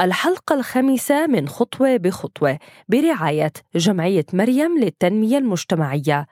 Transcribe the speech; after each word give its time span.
الحلقة 0.00 0.54
الخامسة 0.54 1.26
من 1.26 1.48
خطوة 1.48 1.96
بخطوة 1.96 2.58
برعاية 2.88 3.52
جمعية 3.76 4.24
مريم 4.32 4.78
للتنمية 4.78 5.38
المجتمعية. 5.38 6.26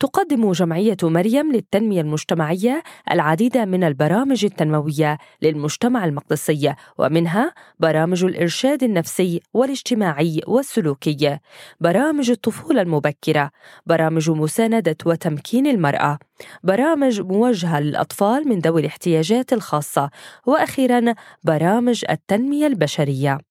تقدم 0.00 0.52
جمعية 0.52 0.96
مريم 1.02 1.52
للتنمية 1.52 2.00
المجتمعية 2.00 2.82
العديد 3.10 3.58
من 3.58 3.84
البرامج 3.84 4.44
التنموية 4.44 5.18
للمجتمع 5.42 6.04
المقدسي 6.04 6.74
ومنها 6.98 7.54
برامج 7.78 8.24
الإرشاد 8.24 8.82
النفسي 8.82 9.40
والاجتماعي 9.54 10.40
والسلوكي، 10.46 11.38
برامج 11.80 12.30
الطفولة 12.30 12.82
المبكرة، 12.82 13.50
برامج 13.86 14.30
مساندة 14.30 14.96
وتمكين 15.06 15.66
المرأة، 15.66 16.18
برامج 16.62 17.20
موجهة 17.20 17.80
للأطفال 17.80 18.48
من 18.48 18.58
ذوي 18.58 18.80
الاحتياجات 18.80 19.52
الخاصة، 19.52 20.10
وأخيرا 20.46 21.14
برامج 21.44 22.04
التنمية 22.10 22.66
البشرية. 22.66 23.49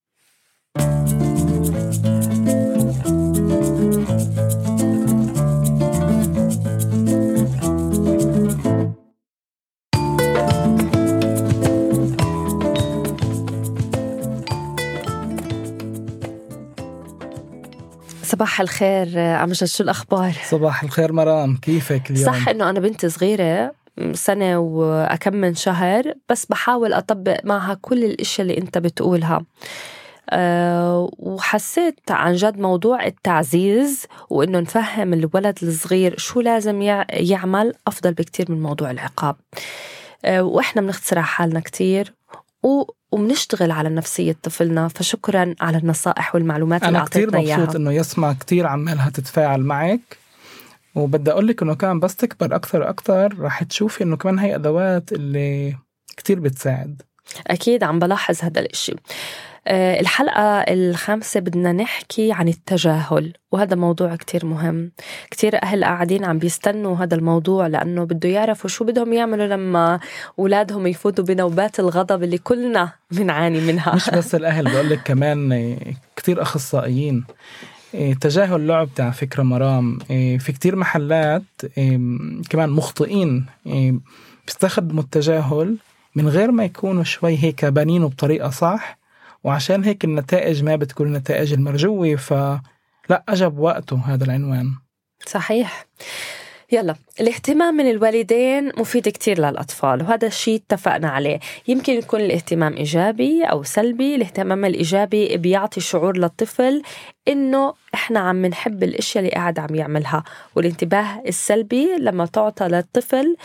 صباح 18.40 18.62
الخير 18.62 19.20
أمجد 19.20 19.68
شو 19.68 19.84
الأخبار؟ 19.84 20.34
صباح 20.50 20.84
الخير 20.84 21.14
مرام 21.14 21.58
كيفك 21.58 22.12
اليوم؟ 22.12 22.26
صح 22.26 22.50
إنه 22.50 22.70
أنا 22.70 22.80
بنت 22.80 23.06
صغيرة 23.06 23.72
سنة 24.14 24.58
وأكم 24.58 25.36
من 25.36 25.56
شهر 25.56 26.14
بس 26.30 26.46
بحاول 26.46 26.94
أطبق 26.94 27.40
معها 27.44 27.74
كل 27.82 28.04
الأشياء 28.04 28.48
اللي 28.48 28.58
أنت 28.58 28.78
بتقولها 28.78 29.42
أه 30.30 31.12
وحسيت 31.18 32.00
عن 32.10 32.34
جد 32.36 32.60
موضوع 32.60 33.06
التعزيز 33.06 34.06
وإنه 34.30 34.60
نفهم 34.60 35.14
الولد 35.14 35.60
الصغير 35.64 36.18
شو 36.18 36.42
لازم 36.42 36.82
يعمل 37.10 37.74
أفضل 37.88 38.14
بكتير 38.14 38.52
من 38.52 38.62
موضوع 38.62 38.92
العقاب 38.92 39.36
أه 40.26 40.44
وإحنا 40.44 40.82
بنختصر 40.82 41.22
حالنا 41.22 41.60
كتير 41.60 42.14
وبنشتغل 42.64 43.72
على 43.72 43.90
نفسية 43.90 44.36
طفلنا. 44.44 44.88
فشكرا 44.88 45.56
على 45.62 45.78
النصائح 45.78 46.36
والمعلومات 46.36 46.84
اللي 46.84 46.98
أعطيتنا 46.98 47.40
إياها. 47.40 47.46
أنا 47.46 47.54
كتير 47.54 47.62
مبسوط 47.62 47.76
إنه 47.76 47.92
يسمع 47.92 48.34
كتير 48.34 48.68
عمالها 48.68 49.10
تتفاعل 49.10 49.62
معك. 49.62 50.18
وبدي 50.96 51.32
أقول 51.32 51.48
لك 51.48 51.62
إنه 51.62 51.76
كمان 51.76 52.00
بس 52.00 52.16
تكبر 52.16 52.56
أكثر 52.56 52.90
أكثر 52.90 53.40
رح 53.40 53.64
تشوفي 53.64 54.04
إنه 54.04 54.18
كمان 54.18 54.40
هي 54.40 54.56
أدوات 54.56 55.12
اللي 55.12 55.78
كتير 56.18 56.40
بتساعد. 56.40 57.02
أكيد 57.48 57.84
عم 57.84 58.00
بلاحظ 58.00 58.38
هذا 58.42 58.60
الإشي. 58.62 58.96
الحلقة 59.68 60.60
الخامسة 60.60 61.40
بدنا 61.40 61.72
نحكي 61.72 62.32
عن 62.32 62.48
التجاهل 62.48 63.34
وهذا 63.52 63.76
موضوع 63.76 64.16
كتير 64.16 64.46
مهم. 64.46 64.92
كتير 65.32 65.64
أهل 65.64 65.86
قاعدين 65.86 66.26
عم 66.26 66.40
بيستنوا 66.40 66.96
هذا 66.96 67.16
الموضوع 67.16 67.68
لأنه 67.68 68.04
بده 68.04 68.30
يعرفوا 68.30 68.70
شو 68.70 68.86
بدهم 68.86 69.14
يعملوا 69.14 69.48
لما 69.48 70.00
أولادهم 70.40 70.88
يفوتوا 70.88 71.26
بنوبات 71.26 71.80
الغضب 71.80 72.24
اللي 72.24 72.38
كلنا 72.38 72.92
بنعاني 73.12 73.62
منها. 73.62 73.96
مش 73.96 74.10
بس 74.10 74.36
الأهل 74.36 74.72
بقول 74.72 74.90
لك 74.90 75.04
كمان 75.04 75.78
كتير 76.16 76.42
أخصائيين. 76.42 77.24
إيه، 77.94 78.14
تجاهل 78.14 78.68
لعب 78.68 78.90
على 79.00 79.14
فكرة 79.14 79.44
مرام. 79.44 80.00
إيه، 80.10 80.38
في 80.38 80.52
كتير 80.52 80.76
محلات 80.76 81.44
إيه، 81.78 82.00
كمان 82.50 82.70
مخطئين 82.70 83.46
بيستخدموا 84.46 85.04
التجاهل 85.04 85.78
من 86.16 86.30
غير 86.30 86.52
ما 86.52 86.66
يكونوا 86.66 87.04
شوي 87.04 87.38
هيك 87.44 87.66
بانينه 87.66 88.10
بطريقة 88.10 88.50
صح. 88.50 88.99
وعشان 89.44 89.84
هيك 89.84 90.04
النتائج 90.04 90.64
ما 90.64 90.76
بتكون 90.76 91.08
النتائج 91.08 91.54
المرجوة 91.54 92.16
فلا 92.16 93.24
أجب 93.30 93.60
وقته 93.60 94.02
هذا 94.06 94.24
العنوان. 94.24 94.74
صحيح. 95.26 95.86
يلا 96.72 96.96
الاهتمام 97.20 97.74
من 97.74 97.90
الوالدين 97.90 98.72
مفيد 98.78 99.10
كتير 99.10 99.40
للأطفال 99.40 100.02
وهذا 100.02 100.28
الشيء 100.28 100.56
اتفقنا 100.56 101.10
عليه. 101.10 101.40
يمكن 101.68 101.94
يكون 101.94 102.20
الاهتمام 102.20 102.78
إيجابي 102.78 103.44
أو 103.44 103.64
سلبي 103.64 104.16
الاهتمام 104.16 104.66
الإيجابي 104.66 105.38
بيعطي 105.38 105.82
شعور 105.82 106.18
للطفل 106.18 106.82
إنه 107.28 107.74
إحنا 107.94 108.20
عم 108.20 108.46
نحب 108.46 108.84
الأشياء 108.84 109.24
اللي 109.24 109.36
قاعد 109.36 109.60
عم 109.60 109.76
يعملها 109.76 110.24
والانتباه 110.56 111.24
السلبي 111.28 111.96
لما 112.00 112.26
تعطى 112.26 112.68
للطفل 112.68 113.36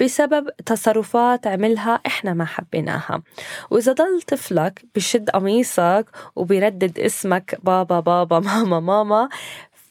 بسبب 0.00 0.48
تصرفات 0.66 1.46
عملها 1.46 2.00
إحنا 2.06 2.34
ما 2.34 2.44
حبيناها. 2.44 3.22
وإذا 3.70 3.92
ضل 3.92 4.22
طفلك 4.22 4.84
بشد 4.94 5.30
قميصك 5.30 6.06
وبيردد 6.36 6.98
اسمك 6.98 7.58
بابا 7.62 8.00
بابا 8.00 8.40
ماما 8.48 8.80
ماما 8.80 9.28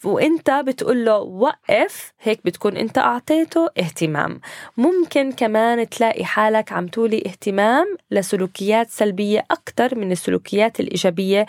وإنت 0.04 0.52
بتقول 0.52 1.06
له 1.06 1.18
وقف 1.18 2.14
هيك 2.22 2.40
بتكون 2.46 2.78
إنت 2.78 2.98
أعطيته 2.98 3.70
اهتمام. 3.80 4.40
ممكن 4.78 5.32
كمان 5.32 5.90
تلاقي 5.90 6.26
حالك 6.26 6.72
عم 6.72 6.88
تولي 6.88 7.24
اهتمام 7.26 7.98
لسلوكيات 8.12 8.90
سلبية 8.90 9.46
أكثر 9.52 9.96
من 9.96 10.12
السلوكيات 10.12 10.80
الإيجابية 10.80 11.46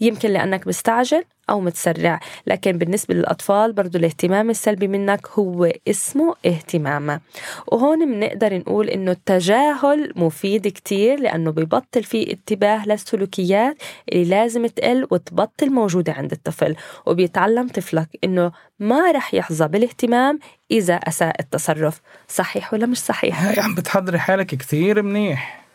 يمكن 0.00 0.30
لأنك 0.30 0.66
مستعجل 0.66 1.24
أو 1.50 1.60
متسرع. 1.60 2.20
لكن 2.46 2.78
بالنسبة 2.78 3.14
للأطفال 3.14 3.72
برضو 3.72 3.98
الاهتمام 3.98 4.50
السلبي 4.50 4.88
منك 4.88 5.26
هو 5.28 5.72
اسمه 5.88 6.34
اهتمام. 6.46 7.20
وهون 7.66 8.12
بنقدر 8.12 8.58
نقول 8.58 8.88
إنه 8.88 9.10
التجاهل 9.10 10.12
مفيد 10.16 10.68
كتير 10.68 11.20
لأنه 11.20 11.50
ببطل 11.50 12.04
فيه 12.04 12.32
انتباه 12.32 12.86
للسلوكيات 12.86 13.76
اللي 14.12 14.24
لازم 14.24 14.66
تقل 14.66 15.06
وتبطل 15.10 15.70
موجودة 15.70 16.12
عند 16.12 16.32
الطفل. 16.32 16.76
وبيتعلم 17.06 17.68
طفلك 17.68 18.08
إنه 18.24 18.52
ما 18.78 19.10
رح 19.10 19.34
يحظى 19.34 19.68
بالاهتمام 19.68 20.38
إذا 20.70 20.94
أساء 20.94 21.40
التصرف. 21.40 22.00
صحيح 22.28 22.74
ولا 22.74 22.86
مش 22.86 22.98
صحيح؟ 22.98 23.44
هاي 23.44 23.60
عم 23.60 23.74
بتحضري 23.74 24.18
حالك 24.18 24.46
كتير 24.46 25.02
منيح. 25.02 25.67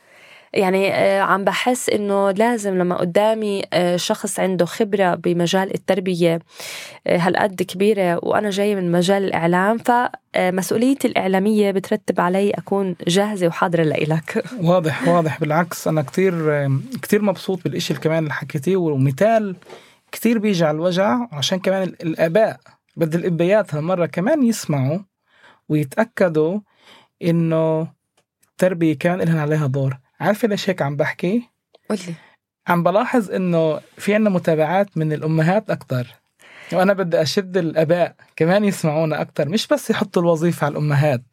يعني 0.53 0.93
آه، 0.93 1.21
عم 1.21 1.43
بحس 1.43 1.89
إنه 1.89 2.31
لازم 2.31 2.77
لما 2.77 2.95
قدامي 2.95 3.63
آه، 3.73 3.95
شخص 3.95 4.39
عنده 4.39 4.65
خبرة 4.65 5.15
بمجال 5.15 5.73
التربية 5.73 6.39
آه، 7.07 7.17
هالقد 7.17 7.61
كبيرة 7.61 8.19
وأنا 8.23 8.49
جاي 8.49 8.75
من 8.75 8.91
مجال 8.91 9.23
الإعلام 9.23 9.77
فمسؤوليتي 9.77 11.07
الإعلامية 11.07 11.71
بترتب 11.71 12.21
علي 12.21 12.51
أكون 12.51 12.95
جاهزة 13.07 13.47
وحاضرة 13.47 13.83
لإلك. 13.83 14.43
واضح 14.61 15.07
واضح. 15.07 15.39
بالعكس 15.39 15.87
أنا 15.87 16.01
كتير 16.01 16.33
كتير 17.01 17.21
مبسوط 17.21 17.63
بالإشي 17.63 17.93
اللي 17.93 18.03
كمان 18.03 18.23
اللي 18.23 18.33
حكيتيه 18.33 18.75
ومثال 18.75 19.55
كتير 20.11 20.37
بيجي 20.37 20.65
على 20.65 20.75
الوجع 20.75 21.27
عشان 21.31 21.59
كمان 21.59 21.83
الآباء 21.83 22.59
بدي 22.95 23.17
الإبيات 23.17 23.75
هالمرة 23.75 24.05
كمان 24.05 24.43
يسمعوا 24.43 24.99
ويتأكدوا 25.69 26.59
إنه 27.21 27.87
التربية 28.51 28.97
كمان 28.97 29.21
لها 29.21 29.41
عليها 29.41 29.67
دور. 29.67 30.02
عارفه 30.19 30.47
ليش 30.47 30.69
هيك 30.69 30.81
عم 30.81 30.95
بحكي؟ 30.95 31.49
قولي. 31.89 32.13
عم 32.67 32.83
بلاحظ 32.83 33.31
إنه 33.31 33.81
في 33.97 34.15
عنا 34.15 34.29
متابعات 34.29 34.97
من 34.97 35.13
الأمهات 35.13 35.69
أكثر 35.69 36.07
وأنا 36.73 36.93
بدي 36.93 37.21
أشد 37.21 37.57
الأباء 37.57 38.15
كمان 38.35 38.65
يسمعونا 38.65 39.21
أكثر 39.21 39.49
مش 39.49 39.67
بس 39.67 39.89
يحطوا 39.89 40.21
الوظيفة 40.21 40.65
على 40.65 40.71
الأمهات. 40.71 41.23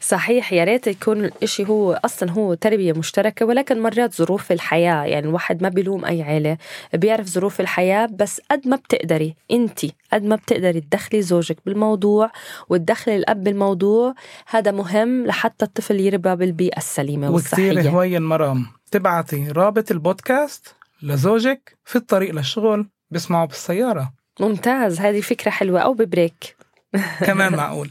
صحيح 0.00 0.52
يا 0.52 0.64
ريت 0.64 0.86
يكون 0.86 1.24
الإشي 1.24 1.68
هو 1.68 2.00
أصلا 2.04 2.30
هو 2.30 2.54
تربية 2.54 2.92
مشتركة 2.92 3.46
ولكن 3.46 3.82
مرات 3.82 4.14
ظروف 4.14 4.52
الحياة 4.52 5.04
يعني 5.04 5.28
الواحد 5.28 5.62
ما 5.62 5.68
بيلوم 5.68 6.04
أي 6.04 6.22
عيلة 6.22 6.56
بيعرف 6.94 7.26
ظروف 7.26 7.60
الحياة 7.60 8.06
بس 8.06 8.40
قد 8.50 8.68
ما 8.68 8.76
بتقدري 8.76 9.34
أنت 9.50 9.80
قد 10.12 10.24
ما 10.24 10.36
بتقدري 10.36 10.80
تدخلي 10.80 11.22
زوجك 11.22 11.56
بالموضوع 11.66 12.30
وتدخلي 12.68 13.16
الأب 13.16 13.44
بالموضوع 13.44 14.14
هذا 14.46 14.70
مهم 14.70 15.26
لحتى 15.26 15.64
الطفل 15.64 16.00
يربى 16.00 16.36
بالبيئة 16.36 16.78
السليمة 16.78 17.30
والصحية. 17.30 17.72
وكثير 17.72 17.90
هوين 17.90 18.22
مرام. 18.22 18.66
تبعتي 18.90 19.48
رابط 19.48 19.90
البودكاست 19.90 20.74
لزوجك 21.02 21.78
في 21.84 21.96
الطريق 21.96 22.34
للشغل. 22.34 22.86
بسمعه 23.10 23.46
بالسيارة. 23.46 24.12
ممتاز 24.40 25.00
هذه 25.00 25.20
فكرة 25.20 25.50
حلوة 25.50 25.80
أو 25.80 25.94
ببريك. 25.94 26.56
كمان 27.26 27.56
معقول. 27.56 27.90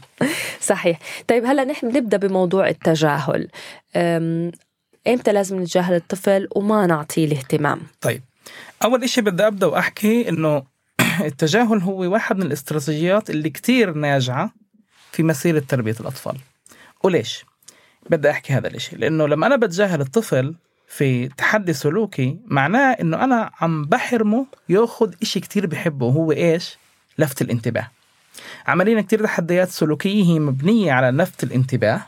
صحيح. 0.60 0.98
طيب 1.28 1.44
هلا 1.44 1.64
نحن 1.64 1.86
نبدا 1.86 2.16
بموضوع 2.16 2.68
التجاهل. 2.68 3.48
إمتى 5.08 5.32
لازم 5.32 5.62
نتجاهل 5.62 5.94
الطفل 5.94 6.48
وما 6.56 6.86
نعطيه 6.86 7.24
الاهتمام؟ 7.24 7.80
طيب 8.00 8.22
أول 8.84 9.02
إشي 9.02 9.20
بدي 9.20 9.46
أبدأ 9.46 9.66
وأحكي 9.66 10.28
إنه 10.28 10.62
التجاهل 11.20 11.78
هو 11.78 12.12
واحد 12.12 12.36
من 12.36 12.42
الاستراتيجيات 12.42 13.30
اللي 13.30 13.50
كتير 13.50 13.94
ناجعة 13.94 14.52
في 15.12 15.22
مسيرة 15.22 15.58
تربية 15.58 15.96
الأطفال. 16.00 16.36
وليش؟ 17.02 17.44
بدي 18.10 18.30
أحكي 18.30 18.52
هذا 18.52 18.68
الإشي. 18.68 18.96
لأنه 18.96 19.26
لما 19.26 19.46
أنا 19.46 19.56
بتجاهل 19.56 20.00
الطفل 20.00 20.54
في 20.88 21.28
تحدي 21.28 21.72
سلوكي 21.72 22.38
معناه 22.44 22.92
إنه 22.92 23.24
أنا 23.24 23.50
عم 23.60 23.84
بحرمه 23.84 24.46
يأخذ 24.68 25.14
إشي 25.22 25.40
كتير 25.40 25.66
بحبه. 25.66 26.06
وهو 26.06 26.32
إيش؟ 26.32 26.78
لفت 27.18 27.42
الانتباه. 27.42 27.88
عملينا 28.66 29.02
كتير 29.02 29.24
تحديات 29.24 29.68
سلوكية 29.68 30.24
هي 30.24 30.38
مبنية 30.38 30.92
على 30.92 31.22
لفت 31.22 31.44
الانتباه 31.44 32.02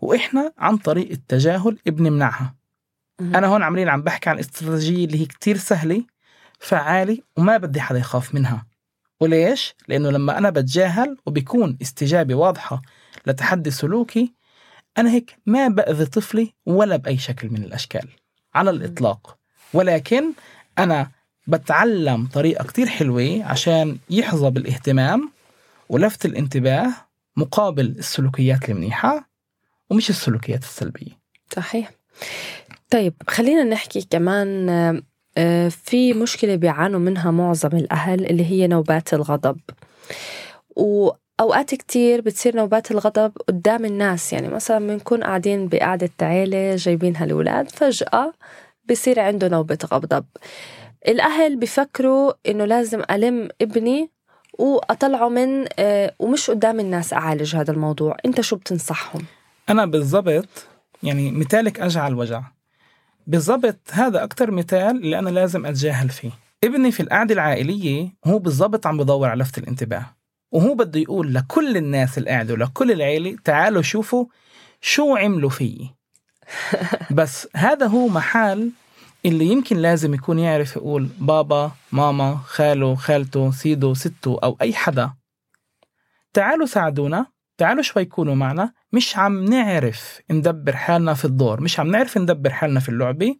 وإحنا 0.00 0.52
عن 0.58 0.76
طريق 0.76 1.10
التجاهل 1.10 1.78
بنمنعها. 1.86 2.54
أنا 3.20 3.46
هون 3.46 3.62
عمليا 3.62 3.90
عم 3.90 4.02
بحكي 4.02 4.30
عن 4.30 4.38
استراتيجية 4.38 5.04
اللي 5.04 5.20
هي 5.20 5.26
كتير 5.26 5.56
سهلة 5.56 6.02
فعالة 6.58 7.18
وما 7.36 7.56
بدي 7.56 7.80
حدا 7.80 7.98
يخاف 7.98 8.34
منها 8.34 8.66
وليش؟ 9.20 9.74
لأنه 9.88 10.10
لما 10.10 10.38
أنا 10.38 10.50
بتجاهل 10.50 11.16
وبيكون 11.26 11.78
استجابة 11.82 12.34
واضحة 12.34 12.82
لتحدي 13.26 13.70
سلوكي 13.70 14.34
أنا 14.98 15.10
هيك 15.10 15.36
ما 15.46 15.68
بأذي 15.68 16.06
طفلي 16.06 16.54
ولا 16.66 16.96
بأي 16.96 17.18
شكل 17.18 17.50
من 17.50 17.62
الأشكال 17.62 18.08
على 18.54 18.70
الإطلاق 18.70 19.36
ولكن 19.74 20.32
أنا 20.78 21.10
بتعلم 21.46 22.26
طريقة 22.26 22.64
كتير 22.64 22.86
حلوة 22.86 23.44
عشان 23.44 23.98
يحظى 24.10 24.50
بالإهتمام 24.50 25.30
ولفت 25.88 26.24
الانتباه 26.26 26.92
مقابل 27.36 27.86
السلوكيات 27.86 28.70
المنيحة 28.70 29.28
ومش 29.90 30.10
السلوكيات 30.10 30.62
السلبية. 30.62 31.12
صحيح. 31.54 31.90
طيب 32.90 33.14
خلينا 33.28 33.64
نحكي 33.64 34.06
كمان 34.10 34.68
آه، 35.38 35.68
في 35.68 36.14
مشكلة 36.14 36.56
بيعانوا 36.56 37.00
منها 37.00 37.30
معظم 37.30 37.76
الأهل 37.76 38.26
اللي 38.26 38.44
هي 38.44 38.66
نوبات 38.66 39.14
الغضب. 39.14 39.60
وأوقات 40.76 41.74
كتير 41.74 42.20
بتصير 42.20 42.56
نوبات 42.56 42.90
الغضب 42.90 43.32
قدام 43.48 43.84
الناس. 43.84 44.32
يعني 44.32 44.48
مثلا 44.48 44.86
بنكون 44.86 45.24
قاعدين 45.24 45.68
بقعدة 45.68 46.10
عيلة 46.22 46.76
جايبين 46.76 47.16
هالولاد 47.16 47.70
فجأة 47.70 48.32
بصير 48.90 49.20
عنده 49.20 49.48
نوبة 49.48 49.78
غضب. 49.92 50.24
الأهل 51.08 51.56
بفكروا 51.56 52.32
إنه 52.48 52.64
لازم 52.64 53.02
ألم 53.10 53.48
ابني 53.60 54.10
وأطلعه 54.58 55.28
من 55.28 55.64
آه، 55.78 56.14
ومش 56.18 56.50
قدام 56.50 56.80
الناس 56.80 57.12
أعالج 57.12 57.56
هذا 57.56 57.72
الموضوع. 57.72 58.16
أنت 58.26 58.40
شو 58.40 58.56
بتنصحهم؟ 58.56 59.24
أنا 59.68 59.86
بالضبط 59.86 60.66
يعني 61.02 61.30
مثالك 61.30 61.80
أجعل 61.80 62.14
وجع 62.14 62.42
بالضبط 63.26 63.76
هذا 63.90 64.24
أكتر 64.24 64.50
مثال 64.50 64.96
اللي 64.96 65.18
أنا 65.18 65.30
لازم 65.30 65.66
أتجاهل 65.66 66.08
فيه. 66.08 66.30
ابني 66.64 66.92
في 66.92 67.00
القعدة 67.00 67.34
العائلية 67.34 68.08
هو 68.24 68.38
بالضبط 68.38 68.86
عم 68.86 68.96
بدور 68.98 69.28
على 69.28 69.42
لفت 69.42 69.58
الانتباه. 69.58 70.06
وهو 70.52 70.74
بده 70.74 71.00
يقول 71.00 71.34
لكل 71.34 71.76
الناس 71.76 72.18
القاعدة 72.18 72.54
ولكل 72.54 72.92
العيلة 72.92 73.36
تعالوا 73.44 73.82
شوفوا 73.82 74.26
شو 74.80 75.16
عملوا 75.16 75.50
فيي. 75.50 75.90
بس 77.10 77.48
هذا 77.56 77.86
هو 77.86 78.08
محل 78.08 78.70
اللي 79.26 79.46
يمكن 79.46 79.76
لازم 79.76 80.14
يكون 80.14 80.38
يعرف 80.38 80.76
يقول 80.76 81.08
بابا 81.18 81.72
ماما 81.92 82.36
خاله 82.44 82.94
خالته 82.94 83.50
سيدو 83.50 83.94
ستو 83.94 84.34
أو 84.34 84.56
أي 84.62 84.74
حدا. 84.74 85.12
تعالوا 86.32 86.66
ساعدونا 86.66 87.26
تعالوا 87.58 87.82
شوي 87.82 88.04
كونوا 88.04 88.34
معنا. 88.34 88.72
مش 88.92 89.16
عم 89.16 89.44
نعرف 89.44 90.20
ندبر 90.30 90.76
حالنا 90.76 91.14
في 91.14 91.24
الدور 91.24 91.60
مش 91.60 91.80
عم 91.80 91.90
نعرف 91.90 92.18
ندبر 92.18 92.50
حالنا 92.50 92.80
في 92.80 92.88
اللعبة 92.88 93.36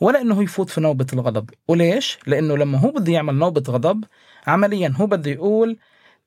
ولا 0.00 0.20
إنه 0.20 0.42
يفوت 0.42 0.70
في 0.70 0.80
نوبة 0.80 1.06
الغضب. 1.12 1.50
وليش؟ 1.68 2.18
لإنه 2.26 2.56
لما 2.56 2.78
هو 2.78 2.90
بده 2.90 3.12
يعمل 3.12 3.34
نوبة 3.34 3.62
غضب 3.68 4.04
عمليا 4.46 4.94
هو 4.96 5.06
بده 5.06 5.30
يقول 5.30 5.78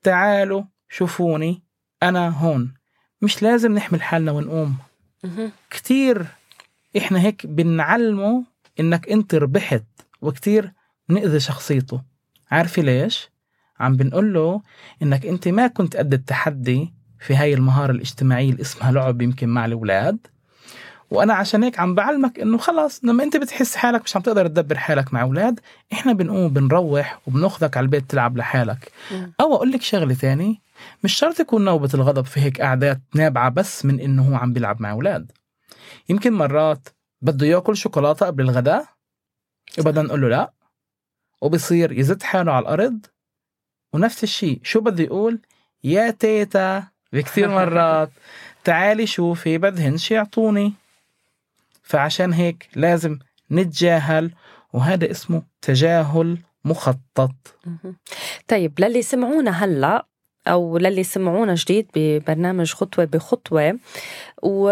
تعالوا 0.02 0.62
شوفوني 0.88 1.62
أنا 2.02 2.28
هون. 2.28 2.74
مش 3.22 3.42
لازم 3.42 3.72
نحمل 3.72 4.02
حالنا 4.02 4.32
ونقوم. 4.32 4.76
كتير 5.70 6.26
إحنا 6.96 7.20
هيك 7.20 7.46
بنعلمه 7.46 8.44
إنك 8.80 9.08
انت 9.08 9.34
ربحت 9.34 9.84
وكتير 10.22 10.72
نأذي 11.08 11.40
شخصيته 11.40 12.02
عارفة 12.50 12.82
ليش؟ 12.82 13.30
عم 13.80 13.96
بنقول 13.96 14.34
له 14.34 14.62
إنك 15.02 15.26
إنت 15.26 15.48
ما 15.48 15.66
كنت 15.66 15.96
قد 15.96 16.12
التحدي 16.14 16.94
في 17.20 17.36
هاي 17.36 17.54
المهارة 17.54 17.92
الاجتماعية 17.92 18.50
اللي 18.50 18.60
اسمها 18.62 18.92
لعب 18.92 19.22
يمكن 19.22 19.48
مع 19.48 19.64
الأولاد 19.64 20.18
وأنا 21.10 21.34
عشان 21.34 21.62
هيك 21.62 21.80
عم 21.80 21.94
بعلمك 21.94 22.40
إنه 22.40 22.58
خلاص 22.58 23.04
لما 23.04 23.24
أنت 23.24 23.36
بتحس 23.36 23.76
حالك 23.76 24.02
مش 24.02 24.16
عم 24.16 24.22
تقدر 24.22 24.46
تدبر 24.46 24.78
حالك 24.78 25.14
مع 25.14 25.22
أولاد 25.22 25.60
إحنا 25.92 26.12
بنقوم 26.12 26.48
بنروح 26.48 27.20
وبناخذك 27.26 27.76
على 27.76 27.84
البيت 27.84 28.10
تلعب 28.10 28.36
لحالك. 28.36 28.92
أو 29.40 29.54
أقول 29.54 29.70
لك 29.72 29.82
شغلة 29.82 30.14
تاني 30.14 30.62
مش 31.04 31.12
شرط 31.14 31.40
يكون 31.40 31.64
نوبة 31.64 31.90
الغضب 31.94 32.24
في 32.24 32.40
هيك 32.40 32.60
قعدات 32.60 33.00
نابعة 33.14 33.48
بس 33.48 33.84
من 33.84 34.00
إنه 34.00 34.28
هو 34.28 34.34
عم 34.34 34.52
بيلعب 34.52 34.82
مع 34.82 34.90
أولاد 34.90 35.32
يمكن 36.08 36.32
مرات 36.32 36.88
بده 37.22 37.46
ياكل 37.46 37.76
شوكولاتة 37.76 38.26
قبل 38.26 38.44
الغداء 38.44 38.86
وبدنا 39.78 40.02
نقول 40.02 40.20
له 40.20 40.28
لا. 40.28 40.52
وبصير 41.40 41.92
يزت 41.92 42.22
حاله 42.22 42.52
على 42.52 42.62
الأرض. 42.62 43.06
ونفس 43.92 44.22
الشيء 44.24 44.60
شو 44.62 44.80
بده 44.80 45.04
يقول؟ 45.04 45.40
يا 45.84 46.10
تيتا 46.10 46.84
بكثير 47.12 47.48
مرات 47.48 48.10
تعالي 48.64 49.06
شوفي 49.06 49.58
بدهنش 49.58 50.10
يعطوني. 50.10 50.74
فعشان 51.82 52.32
هيك 52.32 52.68
لازم 52.74 53.18
نتجاهل 53.50 54.32
وهذا 54.72 55.10
اسمه 55.10 55.42
تجاهل 55.62 56.38
مخطط. 56.64 57.34
طيب 58.48 58.80
للي 58.80 59.02
سمعونا 59.02 59.50
هلا 59.50 60.06
أو 60.48 60.78
للي 60.78 61.04
سمعونا 61.04 61.54
جديد 61.54 61.86
ببرنامج 61.94 62.72
خطوة 62.72 63.04
بخطوة 63.04 63.78
و... 64.42 64.70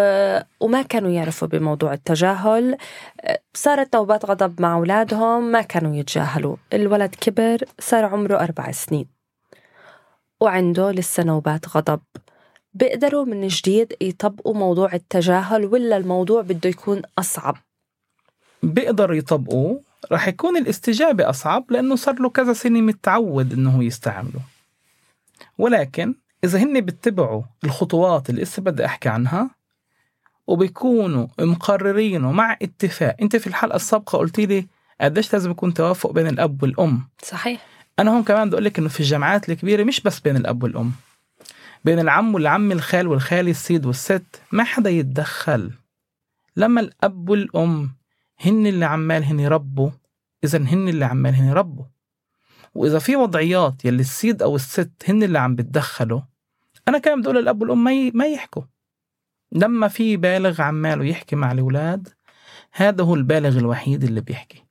وما 0.61 0.83
كانوا 0.83 1.11
يعرفوا 1.11 1.49
بموضوع 1.49 1.93
التجاهل. 1.93 2.77
صارت 3.55 3.97
نوبات 3.97 4.25
غضب 4.25 4.61
مع 4.61 4.75
أولادهم 4.75 5.53
ما 5.53 5.63
كانوا 5.63 5.97
يتجاهلوا. 5.97 6.57
الولد 6.73 7.15
كبر 7.15 7.65
صار 7.79 8.05
عمره 8.05 8.41
أربع 8.41 8.71
سنين. 8.71 9.07
وعنده 10.41 10.91
لسه 10.91 11.23
نوبات 11.23 11.69
غضب. 11.69 12.01
بيقدروا 12.75 13.25
من 13.25 13.49
جديد 13.49 13.93
يطبقوا 14.01 14.55
موضوع 14.55 14.95
التجاهل 14.95 15.65
ولا 15.65 15.97
الموضوع 15.97 16.43
بده 16.43 16.71
يكون 16.71 17.03
أصعب؟ 17.19 17.57
بيقدروا 18.63 19.17
يطبقوه 19.17 19.81
رح 20.13 20.29
يكون 20.29 20.57
الاستجابة 20.57 21.31
أصعب 21.31 21.65
لأنه 21.71 21.97
صار 21.97 22.21
له 22.21 22.31
كذا 22.31 22.53
سنة 22.53 22.81
متعود 22.81 23.53
إنه 23.53 23.71
هو 23.71 23.83
يستعمله. 23.83 24.41
ولكن 25.59 26.15
إذا 26.45 26.59
هن 26.59 26.81
بيتبعوا 26.81 27.43
الخطوات 27.65 28.31
اللي 28.31 28.43
لسه 28.43 28.63
بدي 28.63 28.85
أحكي 28.85 29.09
عنها 29.09 29.51
وبيكونوا 30.47 31.27
مقررينه 31.41 32.33
مع 32.33 32.57
اتفاق. 32.63 33.17
أنت 33.23 33.37
في 33.37 33.47
الحلقة 33.47 33.77
السابقة 33.77 34.19
قلت 34.19 34.41
لي 34.41 34.67
قديش 35.01 35.33
لازم 35.33 35.51
يكون 35.51 35.75
توافق 35.75 36.13
بين 36.13 36.27
الأب 36.27 36.63
والأم. 36.63 37.09
صحيح. 37.23 37.67
أنا 37.99 38.11
هون 38.11 38.25
كمان 38.25 38.47
بدي 38.47 38.55
أقول 38.55 38.65
لك 38.65 38.79
إنه 38.79 38.89
في 38.89 39.01
الجامعات 39.01 39.49
الكبيرة 39.49 39.85
مش 39.85 40.01
بس 40.01 40.21
بين 40.21 40.37
الأب 40.37 40.63
والأم. 40.63 40.93
بين 41.85 41.99
العم 41.99 42.35
والعم 42.35 42.73
الخال 42.73 43.09
والخالي 43.09 43.51
السيد 43.51 43.87
والست 43.87 44.43
ما 44.53 44.65
حدا 44.65 44.91
يتدخل. 44.91 45.73
لما 46.57 46.81
الأب 46.81 47.29
والأم 47.29 47.91
هن 48.41 48.67
اللي 48.67 48.85
عمال 48.85 49.25
هن 49.25 49.41
يربوا 49.41 49.91
إذا 50.45 50.59
هن 50.59 50.89
اللي 50.89 51.05
عمال 51.05 51.35
هن 51.35 51.45
يربوا. 51.45 51.85
وإذا 52.77 52.99
في 52.99 53.17
وضعيات 53.17 53.85
يلي 53.85 54.01
السيد 54.01 54.43
أو 54.43 54.57
الست 54.57 54.91
هن 55.09 55.23
اللي 55.23 55.39
عم 55.39 55.55
بتدخلوا 55.55 56.21
أنا 56.89 56.99
كمان 56.99 57.21
بدي 57.21 57.29
أقول 57.29 57.41
للأب 57.43 57.63
والأم 57.63 57.85
ما 57.85 58.11
ما 58.15 58.27
يحكوا. 58.27 58.63
لما 59.53 59.89
في 59.89 60.17
بالغ 60.17 60.63
عماله 60.63 61.05
يحكي 61.05 61.37
مع 61.37 61.53
الأولاد 61.53 62.09
هذا 62.73 63.05
هو 63.05 63.15
البالغ 63.15 63.59
الوحيد 63.59 64.05
اللي 64.05 64.21
بيحكي. 64.21 64.65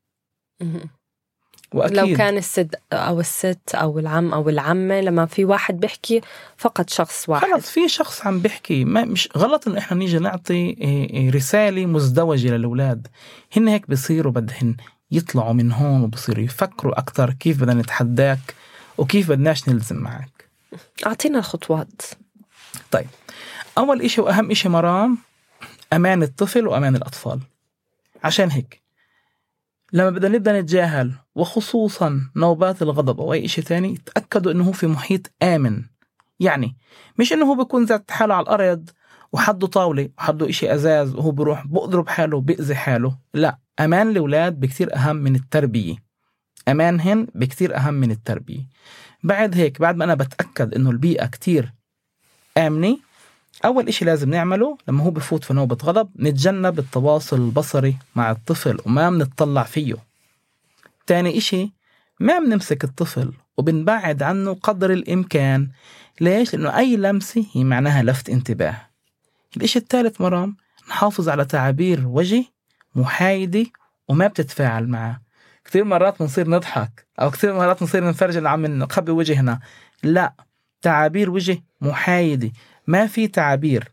وأكيد 1.74 1.98
لو 1.98 2.18
كان 2.18 2.38
الست 2.38 2.76
أو 2.94 3.20
الست 3.20 3.76
أو 3.76 4.00
العم 4.00 4.34
أو 4.34 4.50
العمة 4.50 5.02
لما 5.02 5.26
في 5.26 5.46
واحد 5.46 5.80
بيحكي 5.80 6.22
فقط 6.58 6.90
شخص 6.90 7.30
واحد. 7.30 7.48
خلص 7.48 7.72
في 7.72 7.88
شخص 7.88 8.28
عم 8.28 8.40
بيحكي 8.40 8.86
ما 8.86 9.06
مش 9.06 9.30
غلط 9.38 9.68
إنه 9.68 9.78
إحنا 9.78 9.98
نيجي 9.98 10.20
نعطي 10.20 10.54
إيه، 10.54 11.10
إيه، 11.10 11.30
رسالة 11.32 11.86
مزدوجة 11.86 12.48
للأولاد. 12.48 13.08
هن 13.58 13.68
هيك 13.68 13.90
بصيروا 13.90 14.32
بدهن. 14.32 14.76
يطلعوا 15.16 15.54
من 15.54 15.72
هون 15.72 16.02
وبصيروا 16.02 16.44
يفكروا 16.44 17.00
أكثر 17.00 17.34
كيف 17.34 17.62
بدنا 17.62 17.74
نتحداك 17.74 18.56
وكيف 18.98 19.30
بدناش 19.30 19.70
نلزم 19.70 19.96
معك. 19.96 20.50
أعطينا 21.06 21.40
الخطوات 21.40 22.02
طيب 22.92 23.08
أول 23.78 24.02
إشي 24.02 24.22
وأهم 24.22 24.52
إشي 24.52 24.70
مرام 24.70 25.18
أمان 25.94 26.24
الطفل 26.24 26.68
وأمان 26.68 26.96
الأطفال. 26.96 27.40
عشان 28.24 28.52
هيك 28.52 28.82
لما 29.94 30.10
بدنا 30.10 30.38
نبدأ 30.38 30.62
نتجاهل 30.62 31.14
وخصوصا 31.36 32.30
نوبات 32.36 32.82
الغضب 32.82 33.20
أو 33.22 33.34
أي 33.34 33.46
إشي 33.46 33.62
تاني 33.62 33.98
تأكدوا 34.06 34.52
إنه 34.52 34.64
هو 34.64 34.72
في 34.72 34.88
محيط 34.88 35.32
آمن. 35.44 35.84
يعني 36.40 36.76
مش 37.20 37.34
إنه 37.34 37.46
هو 37.46 37.56
بيكون 37.56 37.86
ذات 37.86 38.12
حاله 38.12 38.34
على 38.34 38.44
الأرض 38.44 38.90
وحده 39.32 39.68
طاولة 39.68 40.10
وحده 40.18 40.50
إشي 40.50 40.74
أزاز 40.74 41.16
وهو 41.16 41.32
بيروح 41.32 41.68
بضرب 41.68 42.10
حاله 42.10 42.38
وبيأذي 42.38 42.76
حاله. 42.76 43.18
لا 43.34 43.58
أمان 43.80 44.10
الأولاد 44.10 44.60
بكتير 44.60 44.96
أهم 44.96 45.16
من 45.16 45.36
التربية. 45.36 45.96
امانهن 46.68 47.28
بكتير 47.36 47.78
أهم 47.78 47.94
من 47.94 48.12
التربية. 48.12 48.68
بعد 49.24 49.56
هيك 49.58 49.82
بعد 49.82 49.96
ما 49.96 50.04
أنا 50.04 50.16
بتأكد 50.16 50.74
إنه 50.74 50.90
البيئة 50.90 51.26
كتير 51.26 51.74
آمنة 52.58 52.98
أول 53.66 53.88
إشي 53.88 54.06
لازم 54.06 54.30
نعمله 54.30 54.78
لما 54.88 55.04
هو 55.04 55.10
بفوت 55.10 55.44
في 55.44 55.54
نوبه 55.54 55.78
غضب 55.84 56.10
نتجنب 56.20 56.80
التواصل 56.80 57.38
البصري 57.38 57.98
مع 58.16 58.32
الطفل 58.32 58.78
وما 58.86 59.10
بنطلع 59.10 59.64
فيه. 59.64 59.96
تاني 61.08 61.38
إشي 61.38 61.72
ما 62.20 62.40
بنمسك 62.40 62.84
الطفل 62.84 63.34
وبنبعد 63.58 64.24
عنه 64.24 64.54
قدر 64.54 64.92
الإمكان. 64.92 65.70
ليش؟ 66.22 66.56
لأنه 66.56 66.78
أي 66.78 66.98
لمسة 66.98 67.46
هي 67.54 67.64
معناها 67.64 68.04
لفت 68.04 68.30
انتباه. 68.30 68.78
الإشي 69.58 69.80
الثالث 69.80 70.22
مرام 70.22 70.58
نحافظ 70.90 71.30
على 71.30 71.46
تعابير 71.46 72.08
وجه 72.08 72.46
محايدة 72.96 73.66
وما 74.08 74.28
بتتفاعل 74.28 74.88
معه. 74.88 75.22
كثير 75.66 75.84
مرات 75.84 76.20
بنصير 76.20 76.50
نضحك 76.50 77.08
أو 77.22 77.32
كثير 77.32 77.54
مرات 77.54 77.80
بنصير 77.80 78.08
نفرج 78.08 78.38
اللي 78.38 78.50
عم 78.50 78.66
نخبي 78.66 79.12
وجهنا. 79.12 79.60
لا 80.04 80.34
تعابير 80.82 81.30
وجه 81.30 81.64
محايدة. 81.82 82.52
ما 82.88 83.08
في 83.08 83.28
تعابير. 83.28 83.92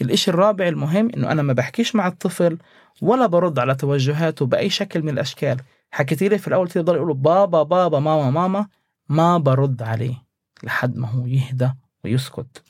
الإشي 0.00 0.30
الرابع 0.30 0.68
المهم 0.68 1.10
إنه 1.16 1.32
أنا 1.32 1.42
ما 1.42 1.52
بحكيش 1.52 1.94
مع 1.96 2.06
الطفل 2.06 2.58
ولا 3.02 3.26
برد 3.26 3.58
على 3.58 3.74
توجهاته 3.74 4.46
بأي 4.46 4.70
شكل 4.70 5.02
من 5.02 5.08
الأشكال. 5.08 5.60
حكيتي 5.90 6.28
لي 6.28 6.38
في 6.38 6.48
الأول 6.48 6.68
تفضل 6.68 6.94
يقولوا 6.94 7.14
بابا 7.14 7.62
بابا 7.62 7.98
ماما 7.98 8.30
ماما. 8.30 8.66
ما 9.08 9.38
برد 9.38 9.82
عليه 9.82 10.14
لحد 10.62 10.96
ما 10.96 11.08
هو 11.08 11.26
يهدى 11.26 11.70
ويسكت. 12.04 12.62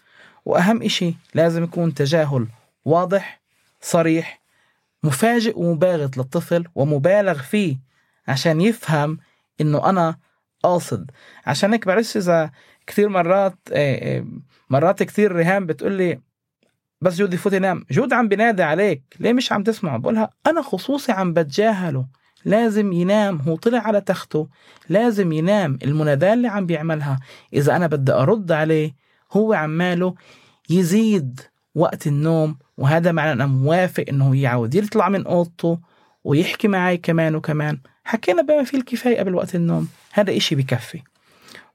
وأهم 0.45 0.83
إشي 0.83 1.15
لازم 1.35 1.65
يكون 1.65 1.95
تجاهل 1.95 2.49
واضح 2.85 3.41
صريح 3.81 4.41
مفاجئ 5.03 5.59
ومباغت 5.59 6.17
للطفل 6.17 6.65
ومبالغ 6.75 7.43
فيه 7.43 7.77
عشان 8.29 8.61
يفهم 8.61 9.19
إنه 9.61 9.91
أنا 9.91 10.17
قاصد. 10.63 11.11
عشان 11.47 11.73
هيك 11.73 11.87
بعرفش 11.87 12.17
إذا 12.17 12.51
كثير 12.87 13.09
مرات 13.09 13.59
آه، 13.73 14.19
آه، 14.19 14.25
مرات 14.71 15.03
كثير 15.03 15.33
ريهام 15.33 15.67
بتقول 15.67 15.93
لي 15.93 16.21
بس 17.01 17.17
جودي 17.17 17.37
فوت 17.37 17.53
ينام 17.53 17.85
جود 17.91 18.13
عم 18.13 18.29
بنادي 18.29 18.63
عليك. 18.63 19.03
ليه 19.21 19.33
مش 19.33 19.53
عم 19.53 19.63
تسمع 19.63 19.97
بقولها 19.97 20.31
أنا 20.47 20.63
خصوصي 20.63 21.13
عم 21.13 21.33
بتجاهله. 21.33 22.07
لازم 22.49 22.93
ينام 22.93 23.37
هو 23.37 23.57
طلع 23.57 23.79
على 23.79 24.01
تخته 24.01 24.49
لازم 24.89 25.33
ينام 25.33 25.79
المناداة 25.83 26.35
اللي 26.35 26.49
عم 26.49 26.67
بيعملها. 26.67 27.21
إذا 27.53 27.77
أنا 27.77 27.87
بدي 27.87 28.13
أرد 28.13 28.53
عليه 28.53 28.95
هو 29.33 29.53
عماله 29.53 30.15
يزيد 30.71 31.41
وقت 31.75 32.07
النوم 32.07 32.57
وهذا 32.79 33.13
معناه 33.13 33.33
أنا 33.33 33.47
موافق 33.47 34.05
إنه 34.09 34.37
يعود 34.37 34.75
يطلع 34.75 35.09
من 35.09 35.27
أوضته 35.27 35.79
ويحكي 36.25 36.69
معي 36.69 36.97
كمان 36.97 37.35
وكمان. 37.35 37.79
حكينا 38.05 38.43
بما 38.43 38.65
فيه 38.65 38.79
الكفاية 38.79 39.19
قبل 39.19 39.35
وقت 39.35 39.55
النوم 39.55 39.89
هذا 40.13 40.37
إشي 40.37 40.55
بكفي. 40.55 41.03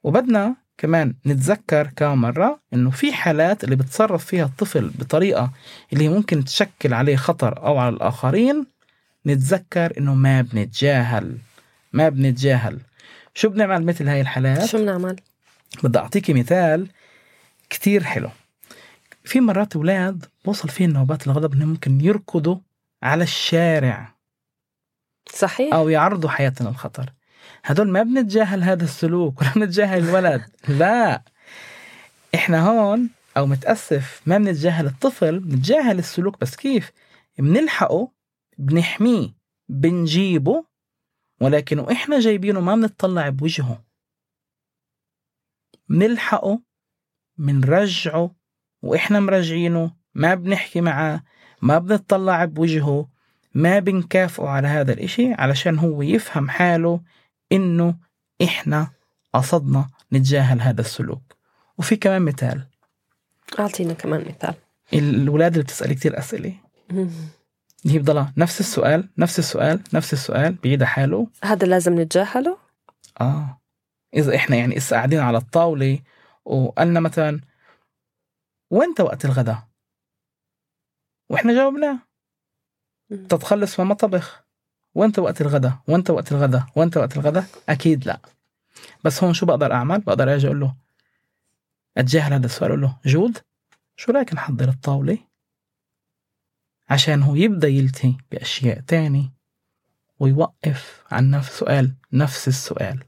وبدنا 0.04 0.56
كمان 0.78 1.14
نتذكر 1.26 1.88
كم 1.96 2.18
مرة 2.22 2.60
إنه 2.74 2.90
في 2.90 3.14
حالات 3.14 3.64
اللي 3.64 3.76
بتصرف 3.76 4.26
فيها 4.26 4.46
الطفل 4.46 4.92
بطريقة 5.00 5.52
اللي 5.94 6.10
ممكن 6.10 6.44
تشكل 6.44 6.94
عليه 6.94 7.16
خطر 7.16 7.66
أو 7.66 7.78
على 7.78 7.96
الآخرين 7.96 8.73
نتذكر 9.26 9.98
إنه 9.98 10.16
ما 10.16 10.42
بنتجاهل 10.42 11.38
ما 11.94 12.10
بنتجاهل. 12.10 12.80
شو 13.34 13.50
بنعمل 13.50 13.86
مثل 13.86 14.08
هاي 14.08 14.22
الحالات؟ 14.22 14.66
شو 14.66 14.78
بنعمل؟ 14.78 15.16
بدي 15.84 16.00
أعطيكي 16.00 16.34
مثال 16.34 16.88
كتير 17.70 18.04
حلو. 18.04 18.30
في 19.24 19.40
مرات 19.40 19.76
أولاد 19.76 20.26
بوصل 20.46 20.70
فيهم 20.70 20.90
نوبات 20.90 21.28
الغضب 21.28 21.54
إنهم 21.54 21.70
ممكن 21.70 22.02
يركضوا 22.02 22.58
على 23.04 23.24
الشارع. 23.24 24.14
صحيح. 25.34 25.74
أو 25.74 25.90
يعرضوا 25.90 26.30
حياتنا 26.30 26.70
للخطر. 26.70 27.14
هدول 27.66 27.90
ما 27.90 28.04
بنتجاهل 28.04 28.64
هذا 28.64 28.84
السلوك 28.84 29.42
ولا 29.42 29.52
بنتجاهل 29.56 30.04
الولد. 30.04 30.42
لا. 30.80 31.22
إحنا 32.36 32.70
هون 32.70 33.10
أو 33.38 33.46
متأسف 33.46 34.22
ما 34.26 34.38
بنتجاهل 34.38 34.86
الطفل 34.86 35.40
بنتجاهل 35.40 36.00
السلوك. 36.00 36.42
بس 36.42 36.56
كيف؟ 36.56 36.92
بنلحقه 37.40 38.12
بنحميه 38.58 39.30
بنجيبه 39.70 40.66
ولكن 41.42 41.80
وإحنا 41.80 42.20
جايبينه 42.20 42.60
ما 42.60 42.76
بنطلع 42.76 43.30
بوجهه. 43.30 43.84
بنلحقه 45.90 46.62
بنرجعه 47.38 48.36
وإحنا 48.82 49.20
مرجعينه 49.20 49.96
ما 50.14 50.36
بنحكي 50.36 50.82
معاه 50.82 51.24
ما 51.62 51.78
بنطلع 51.78 52.46
بوجهه 52.46 53.10
ما 53.56 53.80
بنكافئه 53.80 54.48
على 54.48 54.68
هذا 54.68 54.94
الإشي 54.94 55.34
علشان 55.34 55.80
هو 55.80 56.02
يفهم 56.02 56.50
حاله 56.50 57.02
إنه 57.52 57.96
إحنا 58.44 58.92
قصدنا 59.34 59.90
نتجاهل 60.14 60.62
هذا 60.62 60.82
السلوك. 60.82 61.22
وفي 61.78 61.96
كمان 61.96 62.22
مثال. 62.22 62.68
أعطينا 63.60 63.94
كمان 63.94 64.26
مثال. 64.28 64.56
الولاد 64.94 65.52
اللي 65.52 65.64
بتسألي 65.64 65.96
كتير 65.96 66.20
أسئلة. 66.20 66.54
هي 67.88 68.00
بضلها 68.00 68.34
نفس 68.38 68.60
السؤال 68.60 69.10
نفس 69.18 69.40
السؤال 69.40 69.84
نفس 69.94 70.14
السؤال 70.14 70.54
بعيد 70.54 70.84
حاله. 70.84 71.28
هذا 71.44 71.68
لازم 71.68 72.00
نتجاهله؟ 72.00 72.58
آه. 73.22 73.62
إذا 74.14 74.36
إحنا 74.36 74.56
يعني 74.56 74.78
إسا 74.78 74.96
قاعدين 74.96 75.20
على 75.20 75.38
الطاولة 75.38 76.00
وقالنا 76.46 77.00
مثلا 77.00 77.42
وين 78.70 78.94
وقت 79.00 79.26
الغداء؟ 79.26 79.68
وإحنا 81.30 81.54
جاوبناه. 81.54 82.00
تتخلص 83.10 83.80
ما 83.80 83.94
طبخ 83.94 84.44
وانت 84.96 85.20
وقت 85.20 85.42
الغداء؟ 85.42 85.74
وانت 85.88 86.10
وقت 86.10 86.32
الغداء؟ 86.32 86.66
وانت 86.76 86.98
وقت 86.98 87.18
الغداء؟ 87.18 87.46
أكيد 87.70 88.06
لا. 88.06 88.20
بس 89.04 89.24
هون 89.24 89.34
شو 89.34 89.46
بقدر 89.46 89.74
أعمل؟ 89.74 90.00
بقدر 90.00 90.36
أجي 90.36 90.48
أقول 90.48 90.60
له 90.60 90.76
أتجاهل 91.98 92.34
هذا 92.34 92.46
السؤال 92.46 92.70
أقول 92.70 92.82
له 92.82 92.98
جود 93.06 93.38
شو 93.96 94.12
رأيك 94.12 94.34
نحضر 94.34 94.70
الطاولة؟ 94.70 95.18
عشان 96.94 97.24
هو 97.24 97.36
يبدأ 97.36 97.68
يلتهي 97.68 98.14
بأشياء 98.32 98.80
تاني 98.88 99.32
ويوقف 100.20 101.04
عن 101.12 101.32
نفس 101.32 101.60
سؤال 101.60 101.94
نفس 102.14 102.48
السؤال. 102.48 103.00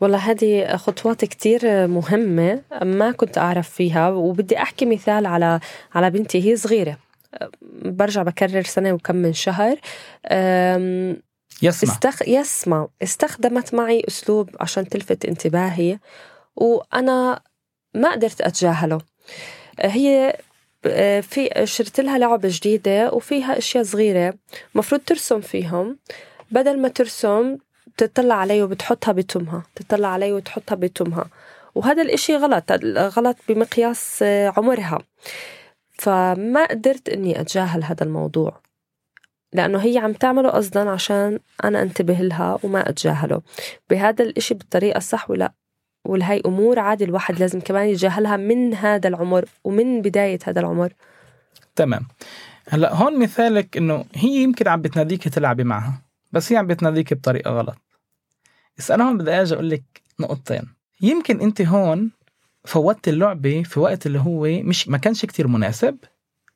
والله 0.00 0.18
هذه 0.18 0.76
خطوات 0.76 1.24
كتير 1.24 1.86
مهمة 1.86 2.62
ما 2.82 3.12
كنت 3.12 3.38
أعرف 3.38 3.70
فيها 3.70 4.08
وبدي 4.08 4.62
أحكي 4.62 4.86
مثال 4.86 5.26
على 5.26 5.60
على 5.94 6.10
بنتي 6.10 6.50
هي 6.50 6.56
صغيرة. 6.56 6.98
برجع 7.82 8.22
بكرر 8.22 8.62
سنة 8.62 8.92
وكم 8.92 9.16
من 9.16 9.32
شهر. 9.32 9.76
يسمع. 11.62 11.92
استخ... 11.92 12.28
يسمع. 12.28 12.88
استخدمت 13.02 13.74
معي 13.74 14.04
أسلوب 14.08 14.50
عشان 14.60 14.88
تلفت 14.88 15.24
انتباهي 15.24 15.98
وأنا 16.56 17.40
ما 17.94 18.12
قدرت 18.12 18.40
أتجاهله. 18.40 19.00
هي 19.80 20.36
في 21.22 21.62
شرت 21.64 22.00
لها 22.00 22.18
لعبة 22.18 22.48
جديدة 22.52 23.12
وفيها 23.12 23.58
أشياء 23.58 23.84
صغيرة. 23.84 24.34
مفروض 24.74 25.00
ترسم 25.00 25.40
فيهم. 25.40 25.98
بدل 26.50 26.78
ما 26.78 26.88
ترسم 26.88 27.56
تطلع 27.96 28.34
علي 28.34 28.62
وبتحطها 28.62 29.12
بتمها. 29.12 29.62
تطلع 29.74 30.08
علي 30.08 30.32
وتحطها 30.32 30.74
بتمها. 30.74 31.26
وهذا 31.74 32.02
الإشي 32.02 32.36
غلط. 32.36 32.72
غلط 32.96 33.36
بمقياس 33.48 34.22
عمرها. 34.56 34.98
فما 35.92 36.64
قدرت 36.66 37.08
إني 37.08 37.40
أتجاهل 37.40 37.84
هذا 37.84 38.04
الموضوع. 38.04 38.60
لأنه 39.52 39.78
هي 39.78 39.98
عم 39.98 40.12
تعمله 40.12 40.50
قصدا 40.50 40.90
عشان 40.90 41.38
أنا 41.64 41.82
أنتبه 41.82 42.14
لها 42.14 42.58
وما 42.62 42.88
أتجاهله. 42.88 43.42
بهذا 43.90 44.24
الإشي 44.24 44.54
بالطريقة 44.54 44.96
الصح 44.96 45.30
ولا؟ 45.30 45.52
والهي 46.04 46.42
أمور 46.46 46.78
عادي 46.78 47.04
الواحد 47.04 47.38
لازم 47.40 47.60
كمان 47.60 47.88
يتجاهلها 47.88 48.36
من 48.36 48.74
هذا 48.74 49.08
العمر 49.08 49.44
ومن 49.64 50.02
بداية 50.02 50.38
هذا 50.44 50.60
العمر. 50.60 50.92
تمام. 51.76 52.06
هلا 52.68 52.94
هون 52.94 53.18
مثالك 53.18 53.76
إنه 53.76 54.04
هي 54.14 54.42
يمكن 54.42 54.68
عم 54.68 54.82
بتناديك 54.82 55.28
تلعبي 55.28 55.64
معها 55.64 56.02
بس 56.32 56.52
هي 56.52 56.56
عم 56.56 56.66
بتناديك 56.66 57.14
بطريقة 57.14 57.50
غلط. 57.50 57.78
بس 58.78 58.90
أنا 58.90 59.08
هون 59.08 59.18
بدي 59.18 59.30
أجي 59.30 59.54
أقول 59.54 59.70
لك 59.70 59.82
نقطتين. 60.20 60.62
يمكن 61.00 61.40
أنت 61.40 61.62
هون 61.62 62.10
فوتت 62.64 63.08
اللعبة 63.08 63.62
في 63.62 63.80
وقت 63.80 64.06
اللي 64.06 64.18
هو 64.18 64.46
مش 64.62 64.88
ما 64.88 64.98
كانش 64.98 65.24
كتير 65.24 65.48
مناسب 65.48 65.96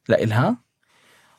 لإلها 0.08 0.56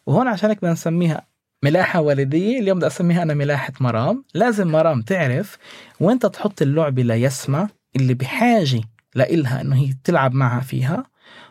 وهون 0.05 0.27
عشانك 0.27 0.57
بدنا 0.57 0.71
نسميها 0.71 1.27
ملاحة 1.63 2.01
والدية 2.01 2.59
اليوم 2.59 2.77
بدي 2.77 2.87
أسميها 2.87 3.23
أنا 3.23 3.33
ملاحة 3.33 3.73
مرام. 3.79 4.23
لازم 4.33 4.67
مرام 4.67 5.01
تعرف 5.01 5.57
وين 5.99 6.19
تحط 6.19 6.61
اللعبة 6.61 7.03
ليسمع 7.03 7.67
اللي 7.99 8.13
بحاجة 8.13 8.81
لإلها 9.15 9.61
إنه 9.61 9.75
هي 9.75 9.93
تلعب 10.03 10.33
معها 10.33 10.61
فيها 10.61 11.03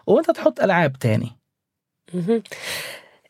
وانت 0.07 0.31
تحط 0.31 0.61
ألعاب 0.61 0.99
تاني. 0.99 1.33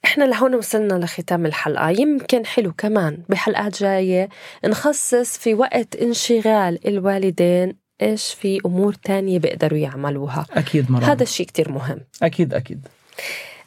إحنا 0.04 0.24
لهون 0.24 0.54
وصلنا 0.54 0.94
لختام 0.94 1.46
الحلقة. 1.46 1.90
يمكن 1.90 2.46
حلو 2.46 2.72
كمان 2.72 3.18
بحلقات 3.28 3.80
جاية 3.80 4.28
نخصص 4.64 5.38
في 5.38 5.54
وقت 5.54 5.96
انشغال 5.96 6.88
الوالدين 6.88 7.76
إيش 8.02 8.34
في 8.34 8.60
أمور 8.66 8.94
تانية 8.94 9.38
بيقدروا 9.38 9.78
يعملوها. 9.78 10.46
أكيد 10.50 10.90
مرة. 10.90 11.04
هذا 11.04 11.22
الشيء 11.22 11.46
كتير 11.46 11.72
مهم. 11.72 12.00
أكيد 12.22 12.54
أكيد. 12.54 12.88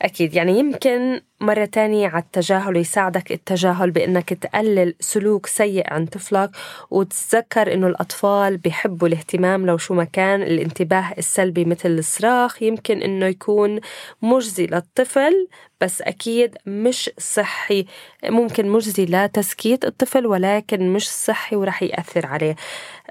أكيد. 0.02 0.34
يعني 0.34 0.60
يمكن 0.60 1.22
مرة 1.42 1.66
تانية 1.66 2.08
على 2.08 2.24
التجاهل 2.24 2.76
يساعدك 2.78 3.32
التجاهل 3.32 3.92
بأنك 3.92 4.34
تقلل 4.34 4.94
سلوك 5.00 5.46
سيء 5.48 5.94
عند 5.94 6.10
طفلك 6.10 6.50
وتتذكر 6.92 7.74
أنه 7.74 7.88
الأطفال 7.88 8.58
بيحبوا 8.58 9.08
الاهتمام 9.08 9.66
لو 9.66 9.78
شو 9.78 9.94
ما 9.94 10.04
كان 10.04 10.42
الانتباه 10.42 11.14
السلبي 11.18 11.66
مثل 11.66 11.90
الصراخ 11.90 12.64
يمكن 12.64 13.02
أنه 13.02 13.26
يكون 13.26 13.80
مجزي 14.22 14.66
للطفل 14.66 15.48
بس 15.82 16.02
أكيد 16.02 16.58
مش 16.66 17.10
صحي. 17.18 17.86
ممكن 18.26 18.70
مجزي 18.70 19.06
لتسكيت 19.06 19.86
الطفل 19.86 20.26
ولكن 20.28 20.94
مش 20.94 21.10
صحي 21.10 21.56
ورح 21.56 21.84
يأثر 21.84 22.26
عليه. 22.26 22.56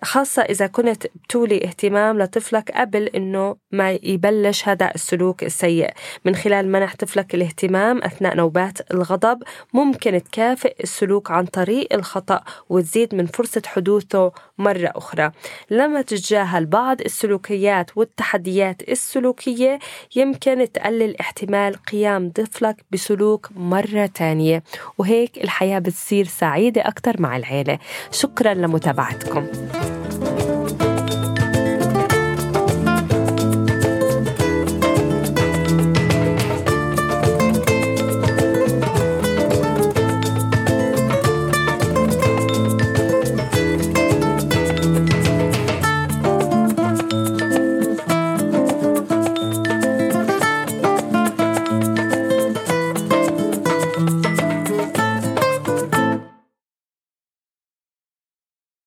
خاصة 0.04 0.42
إذا 0.42 0.66
كنت 0.66 1.06
بتولي 1.24 1.64
اهتمام 1.64 2.18
لطفلك 2.18 2.70
قبل 2.70 3.02
إنه 3.06 3.56
ما 3.72 3.90
يبلش 3.90 4.68
هذا 4.68 4.92
السلوك 4.94 5.44
السيء. 5.44 5.90
من 6.24 6.34
خلال 6.36 6.72
منح 6.72 6.96
طفلك 6.96 7.34
الاهتمام 7.34 8.02
أثناء 8.02 8.36
نوبات 8.36 8.90
الغضب 8.90 9.42
ممكن 9.74 10.22
تكافئ 10.22 10.82
السلوك 10.82 11.30
عن 11.30 11.44
طريق 11.44 11.94
الخطأ 11.94 12.40
وتزيد 12.68 13.14
من 13.14 13.26
فرصة 13.26 13.62
حدوثه 13.66 14.32
مرة 14.58 14.92
أخرى. 14.96 15.30
لما 15.70 16.02
تتجاهل 16.02 16.66
بعض 16.66 17.00
السلوكيات 17.00 17.90
والتحديات 17.96 18.82
السلوكية 18.88 19.78
يمكن 20.16 20.72
تقلل 20.72 21.20
احتمال 21.20 21.76
قيام 21.76 22.30
طفلك 22.30 22.76
بسلوك 22.90 23.48
مرة 23.56 24.06
تانية. 24.06 24.62
وهيك 24.98 25.38
الحياة 25.44 25.78
بتصير 25.78 26.24
سعيدة 26.24 26.88
أكتر 26.88 27.20
مع 27.20 27.36
العيلة. 27.36 27.78
شكرا 28.12 28.54
لمتابعتكم. 28.54 29.46